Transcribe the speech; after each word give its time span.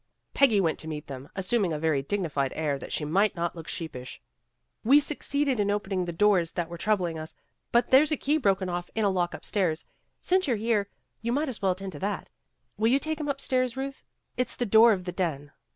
Peggy 0.33 0.59
went 0.59 0.79
to 0.79 0.87
meet 0.87 1.05
them, 1.05 1.29
assum 1.35 1.63
ing 1.63 1.71
a 1.73 1.77
very 1.77 2.01
dignified 2.01 2.51
air 2.55 2.79
that 2.79 2.91
she 2.91 3.05
might 3.05 3.35
not 3.35 3.55
look 3.55 3.67
sheepish. 3.67 4.19
"We 4.83 4.99
succeeded 4.99 5.59
in 5.59 5.69
opening 5.69 6.05
the 6.05 6.11
doors 6.11 6.53
that 6.53 6.69
were 6.69 6.77
troubling 6.79 7.19
us, 7.19 7.35
but 7.71 7.91
there 7.91 8.03
's 8.03 8.11
a 8.11 8.17
key 8.17 8.37
broken 8.37 8.67
off 8.67 8.89
in 8.95 9.03
a 9.03 9.11
lock 9.11 9.35
upstairs. 9.35 9.85
Since 10.19 10.47
you're 10.47 10.57
here, 10.57 10.89
you 11.21 11.31
might 11.31 11.49
as 11.49 11.61
well 11.61 11.73
attend 11.73 11.91
to 11.91 11.99
that. 11.99 12.31
Will 12.77 12.87
you 12.91 12.97
take 12.97 13.19
him 13.19 13.29
upstair, 13.29 13.67
Ruth. 13.75 14.03
It's 14.37 14.55
the 14.55 14.65
door 14.65 14.91
of 14.91 15.03
the 15.03 15.11
den." 15.11 15.51